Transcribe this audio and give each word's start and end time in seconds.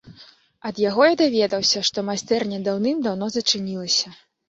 Ад 0.69 0.81
яго 0.83 1.01
я 1.09 1.19
даведаўся, 1.23 1.85
што 1.91 2.07
майстэрня 2.09 2.63
даўным-даўно 2.71 3.33
зачынілася. 3.41 4.21